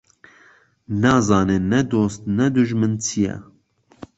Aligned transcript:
نازانێ 1.01 1.57
نه 1.71 1.81
دۆست 1.91 2.21
نه 2.37 2.47
دوژمن 2.53 2.93
چییه 3.05 3.35